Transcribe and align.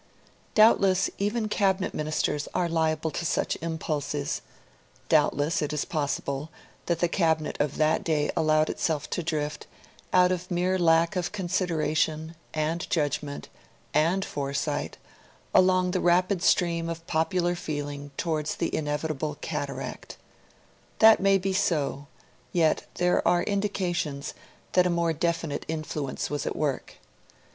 Doubtless 0.55 1.11
even 1.19 1.47
Cabinet 1.47 1.93
Ministers 1.93 2.47
are 2.55 2.67
liable 2.67 3.11
to 3.11 3.23
such 3.23 3.55
impulses; 3.61 4.41
doubtless 5.09 5.61
it 5.61 5.71
is 5.73 5.85
possible 5.85 6.49
that 6.87 7.01
the 7.01 7.07
Cabinet 7.07 7.55
of 7.59 7.77
that 7.77 8.03
day 8.03 8.31
allowed 8.35 8.67
itself 8.67 9.07
to 9.11 9.21
drift, 9.21 9.67
out 10.11 10.31
of 10.31 10.49
mere 10.49 10.79
lack 10.79 11.15
of 11.15 11.31
consideration, 11.31 12.33
and 12.51 12.89
judgment, 12.89 13.47
and 13.93 14.25
foresight, 14.25 14.97
along 15.53 15.91
the 15.91 16.01
rapid 16.01 16.41
stream 16.41 16.89
of 16.89 17.05
popular 17.05 17.53
feeling 17.53 18.09
towards 18.17 18.55
the 18.55 18.73
inevitable 18.73 19.37
cataract. 19.41 20.17
That 20.97 21.19
may 21.19 21.37
be 21.37 21.53
so; 21.53 22.07
yet 22.51 22.87
there 22.95 23.27
are 23.27 23.43
indications 23.43 24.33
that 24.71 24.87
a 24.87 24.89
more 24.89 25.13
definite 25.13 25.63
influence 25.67 26.27
was 26.31 26.47
at 26.47 26.55
work. 26.55 26.95